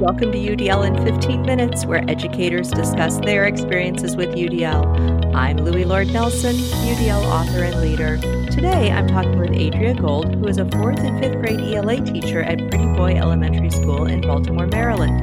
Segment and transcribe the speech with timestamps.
[0.00, 5.34] Welcome to UDL in 15 Minutes, where educators discuss their experiences with UDL.
[5.34, 8.16] I'm Loui Lord Nelson, UDL author and leader.
[8.50, 12.42] Today, I'm talking with Adria Gold, who is a fourth and fifth grade ELA teacher
[12.42, 15.22] at Pretty Boy Elementary School in Baltimore, Maryland.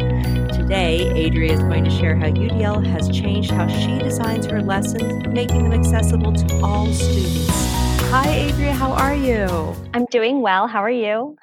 [0.53, 5.25] Today, Adria is going to share how UDL has changed how she designs her lessons,
[5.25, 7.49] making them accessible to all students.
[8.11, 9.75] Hi, Adria, how are you?
[9.95, 10.67] I'm doing well.
[10.67, 11.35] How are you?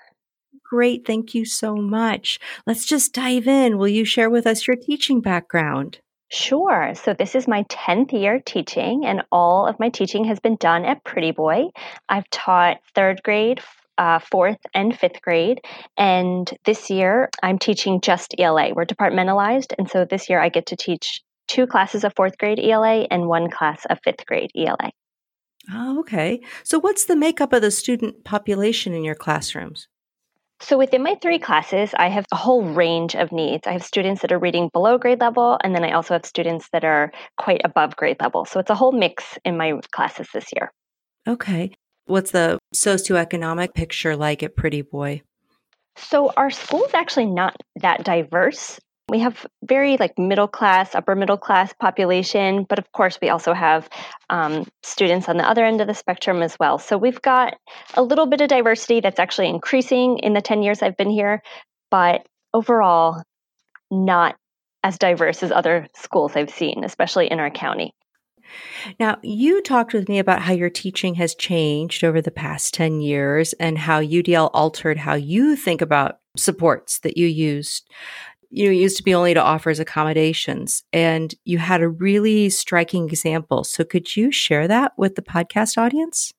[0.74, 1.06] Great.
[1.06, 2.40] Thank you so much.
[2.66, 3.78] Let's just dive in.
[3.78, 6.00] Will you share with us your teaching background?
[6.32, 6.94] Sure.
[6.96, 10.84] So, this is my 10th year teaching, and all of my teaching has been done
[10.84, 11.66] at Pretty Boy.
[12.08, 13.60] I've taught third grade,
[13.98, 15.60] uh, fourth, and fifth grade.
[15.96, 18.74] And this year, I'm teaching just ELA.
[18.74, 19.74] We're departmentalized.
[19.78, 23.28] And so this year, I get to teach two classes of fourth grade ELA and
[23.28, 24.90] one class of fifth grade ELA.
[25.72, 26.40] Oh, okay.
[26.64, 29.86] So, what's the makeup of the student population in your classrooms?
[30.60, 33.66] So, within my three classes, I have a whole range of needs.
[33.66, 36.68] I have students that are reading below grade level, and then I also have students
[36.72, 38.44] that are quite above grade level.
[38.44, 40.72] So, it's a whole mix in my classes this year.
[41.26, 41.72] Okay.
[42.06, 45.22] What's the socioeconomic picture like at Pretty Boy?
[45.96, 48.78] So, our school is actually not that diverse.
[49.10, 53.52] We have very like middle class, upper middle class population, but of course we also
[53.52, 53.88] have
[54.30, 56.78] um, students on the other end of the spectrum as well.
[56.78, 57.54] So we've got
[57.94, 61.42] a little bit of diversity that's actually increasing in the 10 years I've been here,
[61.90, 63.22] but overall,
[63.90, 64.36] not
[64.82, 67.94] as diverse as other schools I've seen, especially in our county.
[69.00, 73.00] Now, you talked with me about how your teaching has changed over the past 10
[73.00, 77.88] years and how UDL altered how you think about supports that you used
[78.54, 80.84] you know, it used to be only to offer as accommodations.
[80.92, 83.64] And you had a really striking example.
[83.64, 86.32] So could you share that with the podcast audience?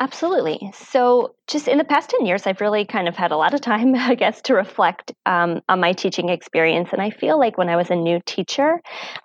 [0.00, 0.72] Absolutely.
[0.74, 3.60] So, just in the past 10 years, I've really kind of had a lot of
[3.60, 6.88] time, I guess, to reflect um, on my teaching experience.
[6.92, 8.80] And I feel like when I was a new teacher,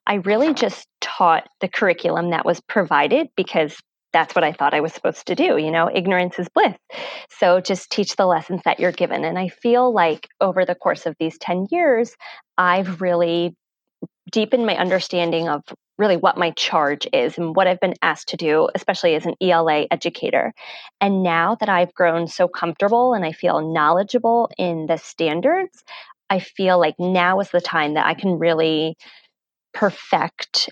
[0.05, 3.79] I really just taught the curriculum that was provided because
[4.13, 5.57] that's what I thought I was supposed to do.
[5.57, 6.77] You know, ignorance is bliss.
[7.29, 9.23] So just teach the lessons that you're given.
[9.23, 12.15] And I feel like over the course of these 10 years,
[12.57, 13.55] I've really
[14.31, 15.63] deepened my understanding of
[15.97, 19.35] really what my charge is and what I've been asked to do, especially as an
[19.41, 20.53] ELA educator.
[21.01, 25.83] And now that I've grown so comfortable and I feel knowledgeable in the standards,
[26.29, 28.95] I feel like now is the time that I can really
[29.73, 30.69] perfect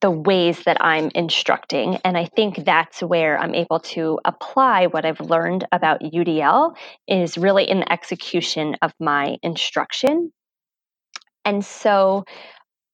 [0.00, 1.96] the ways that I'm instructing.
[2.04, 6.74] And I think that's where I'm able to apply what I've learned about UDL
[7.06, 10.32] is really in the execution of my instruction.
[11.44, 12.24] And so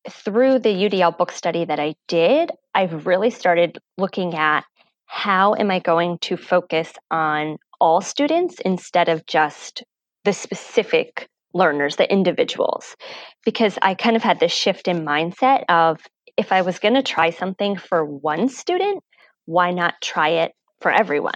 [0.09, 4.65] through the UDL book study that I did, I've really started looking at
[5.07, 9.85] how am I going to focus on all students instead of just
[10.25, 12.97] the specific learners, the individuals,
[13.45, 16.01] because I kind of had this shift in mindset of
[16.37, 19.03] if I was going to try something for one student,
[19.47, 21.35] why not try it for everyone?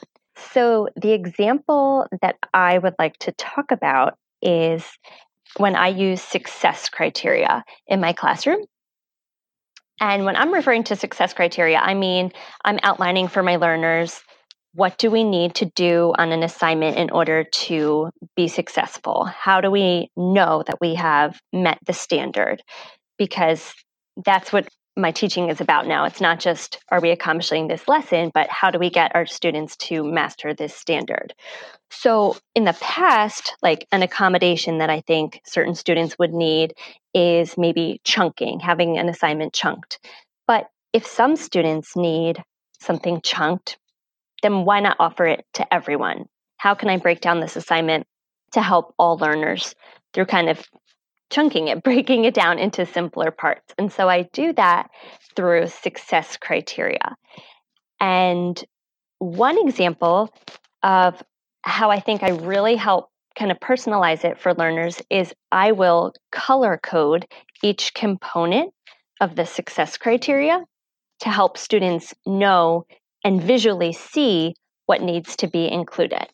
[0.53, 4.87] So, the example that I would like to talk about is
[5.57, 8.65] when I use success criteria in my classroom.
[10.01, 12.33] And when I'm referring to success criteria, I mean
[12.65, 14.23] I'm outlining for my learners
[14.75, 19.25] what do we need to do on an assignment in order to be successful?
[19.25, 22.63] How do we know that we have met the standard?
[23.19, 23.75] Because
[24.25, 26.05] that's what my teaching is about now.
[26.05, 29.77] It's not just are we accomplishing this lesson, but how do we get our students
[29.77, 31.35] to master this standard?
[31.91, 36.75] So, in the past, like an accommodation that I think certain students would need
[37.15, 39.99] is maybe chunking, having an assignment chunked.
[40.47, 42.43] But if some students need
[42.81, 43.79] something chunked,
[44.43, 46.27] then why not offer it to everyone?
[46.57, 48.07] How can I break down this assignment
[48.53, 49.75] to help all learners
[50.13, 50.65] through kind of
[51.31, 53.75] chunking it, breaking it down into simpler parts.
[53.79, 54.91] And so I do that
[55.37, 57.17] through success criteria.
[58.01, 58.63] And
[59.19, 60.33] one example
[60.83, 61.23] of
[61.63, 66.13] how I think I really help kind of personalize it for learners is I will
[66.33, 67.27] color code
[67.63, 68.73] each component
[69.21, 70.65] of the success criteria
[71.21, 72.87] to help students know
[73.23, 74.55] and visually see
[74.87, 76.27] what needs to be included.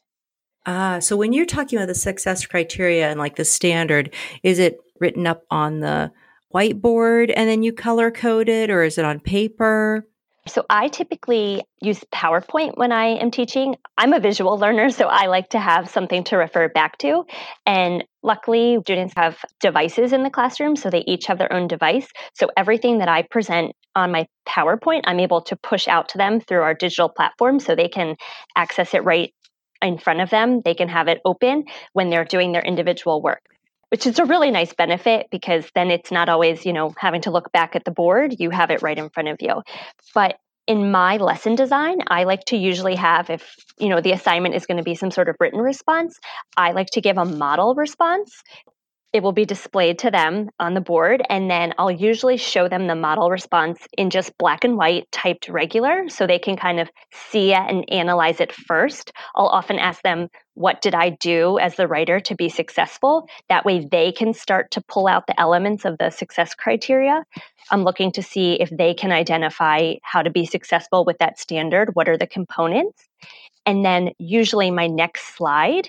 [0.64, 4.78] Ah, so when you're talking about the success criteria and like the standard, is it
[5.00, 6.12] written up on the
[6.54, 10.06] whiteboard and then you color code it, or is it on paper?
[10.48, 13.74] So I typically use PowerPoint when I am teaching.
[13.98, 17.24] I'm a visual learner, so I like to have something to refer back to.
[17.66, 22.06] And luckily, students have devices in the classroom, so they each have their own device.
[22.34, 26.40] So everything that I present on my PowerPoint, I'm able to push out to them
[26.40, 28.14] through our digital platform so they can
[28.54, 29.34] access it right
[29.82, 30.62] in front of them.
[30.64, 33.42] They can have it open when they're doing their individual work
[33.96, 37.30] which is a really nice benefit because then it's not always, you know, having to
[37.30, 38.34] look back at the board.
[38.38, 39.62] You have it right in front of you.
[40.14, 44.54] But in my lesson design, I like to usually have, if you know the assignment
[44.54, 46.18] is going to be some sort of written response,
[46.58, 48.42] I like to give a model response
[49.16, 52.86] it will be displayed to them on the board, and then I'll usually show them
[52.86, 56.90] the model response in just black and white typed regular so they can kind of
[57.14, 59.12] see it and analyze it first.
[59.34, 63.26] I'll often ask them, What did I do as the writer to be successful?
[63.48, 67.24] That way they can start to pull out the elements of the success criteria.
[67.70, 71.94] I'm looking to see if they can identify how to be successful with that standard.
[71.94, 73.08] What are the components?
[73.64, 75.88] And then usually my next slide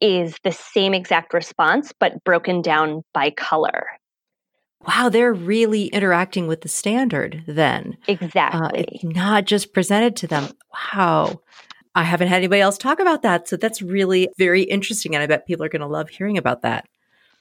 [0.00, 3.86] is the same exact response, but broken down by color.
[4.86, 7.96] Wow, they're really interacting with the standard then.
[8.06, 8.60] Exactly.
[8.60, 10.48] Uh, it's not just presented to them.
[10.94, 11.40] Wow.
[11.94, 13.48] I haven't had anybody else talk about that.
[13.48, 15.14] So that's really very interesting.
[15.14, 16.86] And I bet people are going to love hearing about that.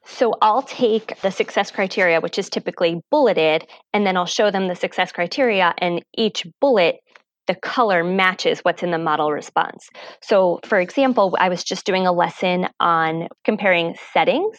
[0.06, 4.68] So I'll take the success criteria, which is typically bulleted, and then I'll show them
[4.68, 6.98] the success criteria, and each bullet
[7.48, 9.90] the color matches what's in the model response.
[10.22, 14.58] So, for example, I was just doing a lesson on comparing settings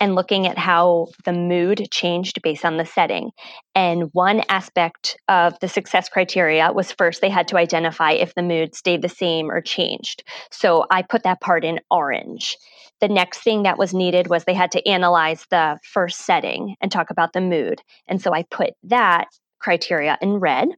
[0.00, 3.30] and looking at how the mood changed based on the setting.
[3.74, 8.42] And one aspect of the success criteria was first they had to identify if the
[8.42, 10.24] mood stayed the same or changed.
[10.50, 12.56] So, I put that part in orange.
[13.00, 16.90] The next thing that was needed was they had to analyze the first setting and
[16.90, 17.80] talk about the mood.
[18.06, 19.26] And so I put that
[19.60, 20.68] criteria in red.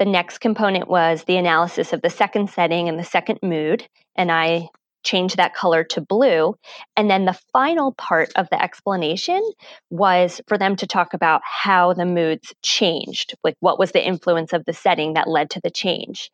[0.00, 3.86] The next component was the analysis of the second setting and the second mood,
[4.16, 4.70] and I
[5.04, 6.54] changed that color to blue.
[6.96, 9.42] And then the final part of the explanation
[9.90, 14.54] was for them to talk about how the moods changed, like what was the influence
[14.54, 16.30] of the setting that led to the change.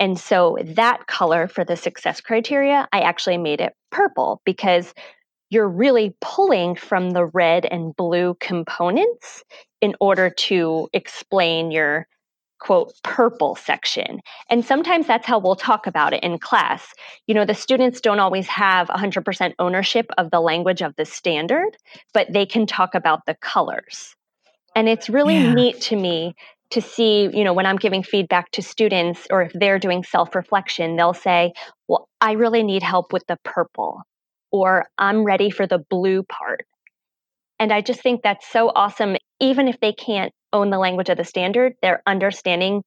[0.00, 4.94] And so that color for the success criteria, I actually made it purple because
[5.50, 9.44] you're really pulling from the red and blue components
[9.82, 12.08] in order to explain your
[12.64, 14.20] quote purple section.
[14.48, 16.94] And sometimes that's how we'll talk about it in class.
[17.26, 21.76] You know the students don't always have 100% ownership of the language of the standard
[22.14, 24.16] but they can talk about the colors.
[24.74, 25.52] And it's really yeah.
[25.52, 26.34] neat to me
[26.70, 30.96] to see you know when i'm giving feedback to students or if they're doing self-reflection
[30.96, 31.52] they'll say
[31.88, 34.02] well i really need help with the purple
[34.50, 36.66] or i'm ready for the blue part.
[37.60, 41.18] And i just think that's so awesome even if they can't own the language of
[41.18, 42.82] the standard, they're understanding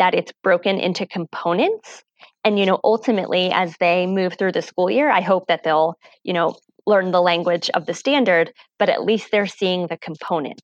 [0.00, 2.02] that it's broken into components.
[2.42, 5.94] And, you know, ultimately, as they move through the school year, I hope that they'll,
[6.24, 6.56] you know,
[6.86, 10.62] learn the language of the standard, but at least they're seeing the components.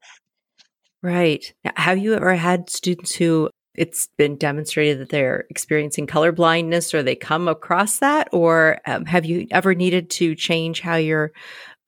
[1.02, 1.52] Right.
[1.76, 7.02] Have you ever had students who it's been demonstrated that they're experiencing color blindness or
[7.02, 8.28] they come across that?
[8.32, 11.32] Or um, have you ever needed to change how you're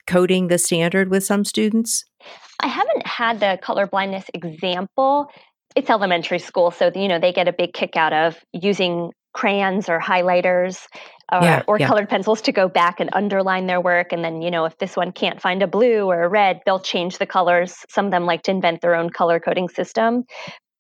[0.09, 2.05] coding the standard with some students?
[2.61, 5.31] I haven't had the color blindness example.
[5.77, 9.89] It's elementary school, so you know they get a big kick out of using crayons
[9.89, 10.87] or highlighters
[11.31, 11.87] or, yeah, or yeah.
[11.87, 14.13] colored pencils to go back and underline their work.
[14.13, 16.81] And then, you know, if this one can't find a blue or a red, they'll
[16.81, 17.77] change the colors.
[17.89, 20.25] Some of them like to invent their own color coding system.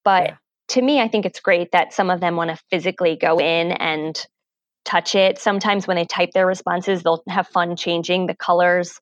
[0.04, 0.34] But yeah.
[0.69, 3.73] to me, I think it's great that some of them want to physically go in
[3.73, 4.26] and
[4.88, 5.38] touch it.
[5.38, 8.99] Sometimes when they type their responses, they'll have fun changing the colors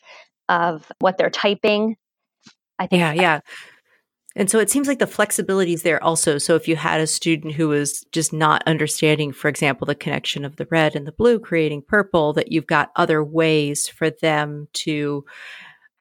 [0.49, 1.97] of what they're typing.
[2.78, 3.00] I think.
[3.00, 3.40] Yeah, yeah.
[4.35, 6.37] And so it seems like the flexibility is there also.
[6.37, 10.45] So if you had a student who was just not understanding, for example, the connection
[10.45, 14.69] of the red and the blue creating purple, that you've got other ways for them
[14.75, 15.25] to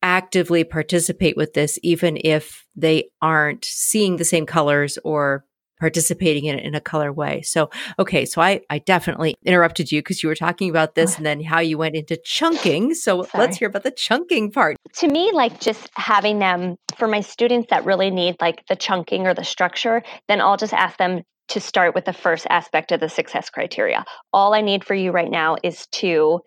[0.04, 5.46] actively participate with this, even if they aren't seeing the same colors or
[5.86, 7.44] participating in it in a color way.
[7.44, 11.18] So, okay, so I, I definitely interrupted you because you were talking about this oh.
[11.18, 12.96] and then how you went into chunking.
[12.96, 13.44] So Sorry.
[13.44, 14.77] let's hear about the chunking part.
[14.96, 19.27] To me, like just having them for my students that really need like the chunking
[19.27, 23.00] or the structure, then I'll just ask them to start with the first aspect of
[23.00, 24.04] the success criteria.
[24.34, 26.39] All I need for you right now is to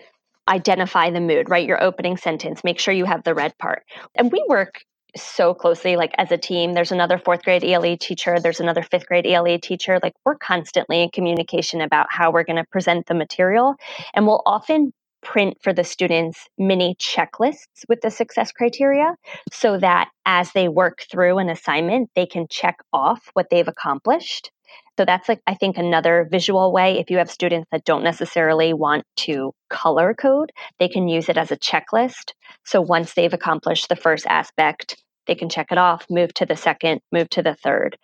[0.48, 3.84] identify the mood, write your opening sentence, make sure you have the red part.
[4.16, 4.80] And we work
[5.16, 9.06] so closely like as a team there's another fourth grade ELA teacher there's another fifth
[9.06, 13.14] grade ELA teacher like we're constantly in communication about how we're going to present the
[13.14, 13.74] material
[14.14, 19.14] and we'll often print for the students mini checklists with the success criteria
[19.52, 24.50] so that as they work through an assignment they can check off what they've accomplished
[24.98, 26.98] so that's like, I think, another visual way.
[26.98, 30.50] If you have students that don't necessarily want to color code,
[30.80, 32.32] they can use it as a checklist.
[32.64, 36.56] So once they've accomplished the first aspect, they can check it off, move to the
[36.56, 37.96] second, move to the third.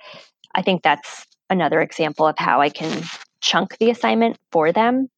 [0.55, 3.03] I think that's another example of how I can
[3.41, 5.09] chunk the assignment for them.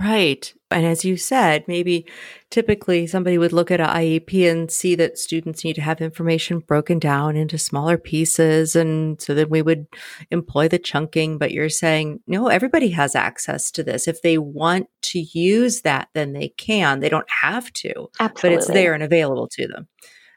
[0.00, 0.54] Right.
[0.70, 2.06] And as you said, maybe
[2.50, 6.60] typically somebody would look at an IEP and see that students need to have information
[6.60, 8.76] broken down into smaller pieces.
[8.76, 9.86] And so then we would
[10.30, 11.38] employ the chunking.
[11.38, 14.06] But you're saying, no, everybody has access to this.
[14.06, 17.00] If they want to use that, then they can.
[17.00, 18.56] They don't have to, Absolutely.
[18.56, 19.88] but it's there and available to them.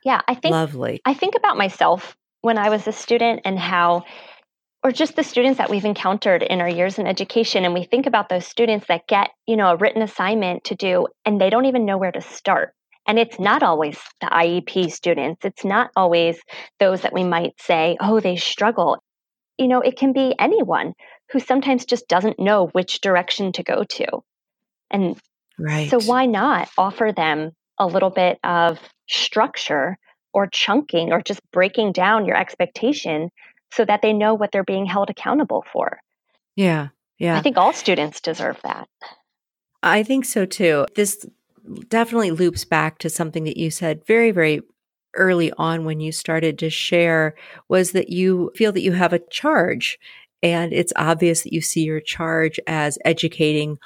[0.04, 1.02] Yeah, I think Lovely.
[1.06, 4.04] I think about myself when I was a student and how
[4.84, 8.06] or just the students that we've encountered in our years in education and we think
[8.06, 11.66] about those students that get you know a written assignment to do and they don't
[11.66, 12.74] even know where to start.
[13.06, 15.44] And it's not always the iep students.
[15.44, 16.40] It's not always
[16.80, 19.02] those that we might say oh they struggle.
[19.58, 20.94] You know it can be anyone
[21.32, 24.06] who sometimes just doesn't know which direction to go to.
[24.92, 25.18] And
[25.58, 25.90] right.
[25.90, 29.98] so why not offer them a little bit of structure
[30.34, 33.30] or chunking or just breaking down your expectation
[33.75, 36.00] so that they know what they're being held accountable for.
[36.56, 36.89] Yeah.
[37.18, 37.38] Yeah.
[37.38, 38.88] I think all students deserve that.
[39.82, 40.86] I think so too.
[40.96, 41.25] This
[41.88, 44.62] definitely loops back to something that you said very, very
[45.15, 47.36] early on when you started to share
[47.70, 50.00] was that you feel that you have a charge.
[50.42, 53.77] And it's obvious that you see your charge as educating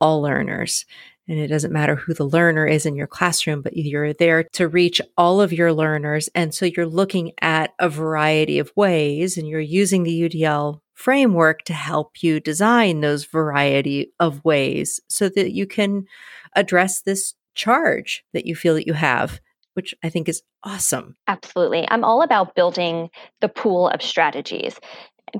[0.00, 0.86] all learners.
[1.28, 4.66] And it doesn't matter who the learner is in your classroom, but you're there to
[4.66, 6.28] reach all of your learners.
[6.34, 11.62] And so you're looking at a variety of ways and you're using the UDL framework
[11.64, 16.06] to help you design those variety of ways so that you can
[16.56, 19.40] address this charge that you feel that you have
[19.78, 21.14] which I think is awesome.
[21.28, 21.86] Absolutely.
[21.88, 24.74] I'm all about building the pool of strategies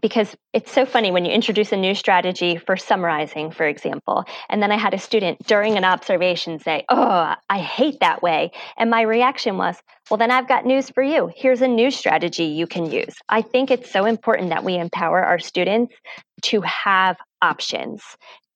[0.00, 4.25] because it's so funny when you introduce a new strategy for summarizing, for example.
[4.49, 8.52] And then I had a student during an observation say, Oh, I hate that way.
[8.76, 9.76] And my reaction was,
[10.11, 11.30] Well, then I've got news for you.
[11.35, 13.14] Here's a new strategy you can use.
[13.28, 15.95] I think it's so important that we empower our students
[16.42, 18.02] to have options.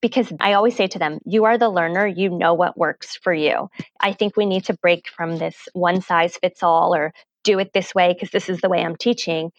[0.00, 3.32] Because I always say to them, you are the learner, you know what works for
[3.32, 3.68] you.
[4.00, 7.12] I think we need to break from this one size fits all or
[7.44, 9.52] do it this way because this is the way I'm teaching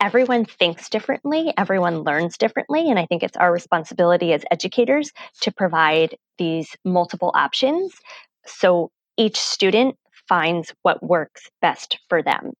[0.00, 2.90] everyone thinks differently, everyone learns differently.
[2.90, 7.94] And I think it's our responsibility as educators to provide these multiple options
[8.46, 9.96] so each student
[10.28, 12.52] finds what works best for them.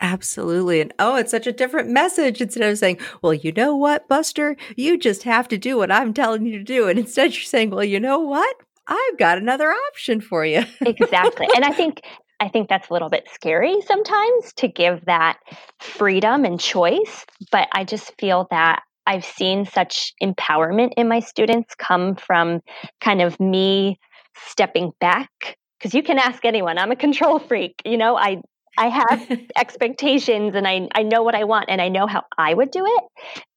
[0.00, 0.82] Absolutely.
[0.82, 4.56] And oh, it's such a different message instead of saying, well, you know what, Buster,
[4.76, 6.88] you just have to do what I'm telling you to do.
[6.88, 8.56] And instead you're saying, well, you know what?
[8.86, 10.64] I've got another option for you.
[10.82, 11.48] exactly.
[11.56, 12.02] And I think
[12.40, 15.38] I think that's a little bit scary sometimes to give that
[15.80, 17.24] freedom and choice.
[17.50, 22.60] But I just feel that I've seen such empowerment in my students come from
[23.00, 23.98] kind of me
[24.36, 25.56] stepping back.
[25.78, 27.80] Because you can ask anyone, I'm a control freak.
[27.84, 28.40] You know, I
[28.76, 32.52] I have expectations and I, I know what I want and I know how I
[32.52, 33.04] would do it.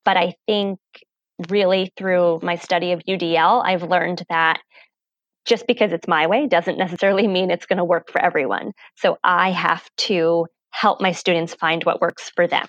[0.06, 0.80] But I think
[1.50, 4.60] really through my study of UDL, I've learned that
[5.46, 8.72] just because it's my way doesn't necessarily mean it's going to work for everyone.
[8.96, 12.68] So I have to help my students find what works for them.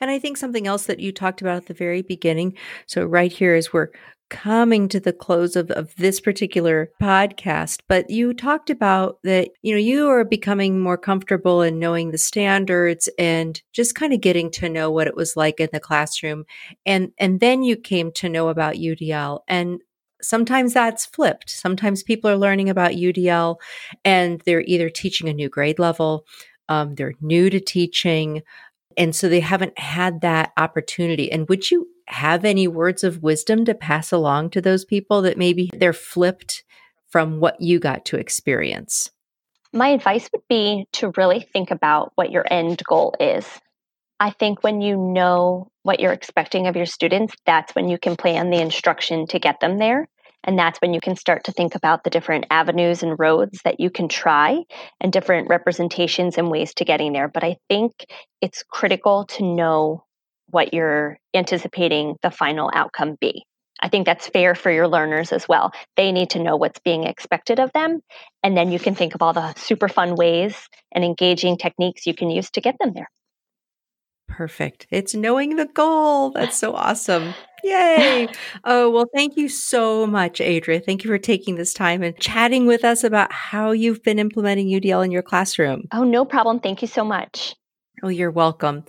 [0.00, 2.56] And I think something else that you talked about at the very beginning.
[2.86, 3.88] So, right here, as we're
[4.28, 9.74] coming to the close of, of this particular podcast, but you talked about that, you
[9.74, 14.50] know, you are becoming more comfortable in knowing the standards and just kind of getting
[14.50, 16.44] to know what it was like in the classroom.
[16.86, 19.40] And, and then you came to know about UDL.
[19.46, 19.80] And
[20.22, 21.50] sometimes that's flipped.
[21.50, 23.56] Sometimes people are learning about UDL
[24.04, 26.26] and they're either teaching a new grade level,
[26.68, 28.42] um, they're new to teaching,
[28.96, 31.30] and so they haven't had that opportunity.
[31.30, 35.38] And would you have any words of wisdom to pass along to those people that
[35.38, 36.64] maybe they're flipped
[37.08, 39.10] from what you got to experience?
[39.72, 43.46] My advice would be to really think about what your end goal is.
[44.22, 48.14] I think when you know what you're expecting of your students, that's when you can
[48.14, 50.06] plan the instruction to get them there.
[50.44, 53.80] And that's when you can start to think about the different avenues and roads that
[53.80, 54.62] you can try
[55.00, 57.26] and different representations and ways to getting there.
[57.26, 57.90] But I think
[58.40, 60.04] it's critical to know
[60.50, 63.44] what you're anticipating the final outcome be.
[63.80, 65.72] I think that's fair for your learners as well.
[65.96, 67.98] They need to know what's being expected of them.
[68.44, 70.56] And then you can think of all the super fun ways
[70.92, 73.08] and engaging techniques you can use to get them there.
[74.32, 74.86] Perfect.
[74.90, 76.30] It's knowing the goal.
[76.30, 77.34] That's so awesome.
[77.62, 78.28] Yay.
[78.64, 80.80] Oh, well, thank you so much, Adria.
[80.80, 84.68] Thank you for taking this time and chatting with us about how you've been implementing
[84.68, 85.88] UDL in your classroom.
[85.92, 86.60] Oh, no problem.
[86.60, 87.54] Thank you so much.
[88.02, 88.84] Oh, you're welcome.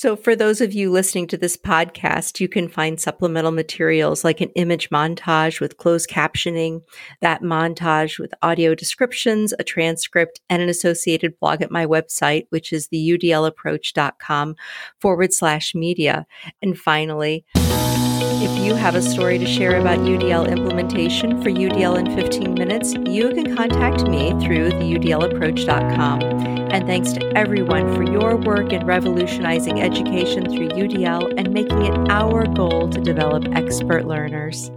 [0.00, 4.40] So, for those of you listening to this podcast, you can find supplemental materials like
[4.40, 6.80] an image montage with closed captioning,
[7.20, 12.72] that montage with audio descriptions, a transcript, and an associated blog at my website, which
[12.72, 14.56] is the udlapproach.com
[14.98, 16.26] forward slash media.
[16.62, 22.16] And finally, If you have a story to share about UDL implementation for UDL in
[22.16, 26.59] 15 minutes, you can contact me through theudlapproach.com.
[26.72, 32.10] And thanks to everyone for your work in revolutionizing education through UDL and making it
[32.10, 34.70] our goal to develop expert learners.